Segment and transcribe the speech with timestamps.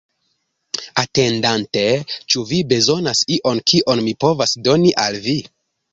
[1.01, 1.83] Atendante,
[2.35, 5.41] ĉu vi bezonas ion, kion mi povas doni al vi?